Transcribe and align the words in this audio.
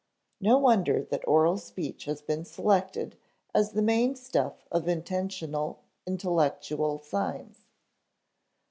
No 0.39 0.57
wonder 0.57 1.03
that 1.03 1.27
oral 1.27 1.59
speech 1.59 2.05
has 2.05 2.23
been 2.23 2.43
selected 2.43 3.17
as 3.53 3.73
the 3.73 3.83
main 3.83 4.15
stuff 4.15 4.65
of 4.71 4.87
intentional 4.87 5.83
intellectual 6.07 6.97
signs. 6.97 7.67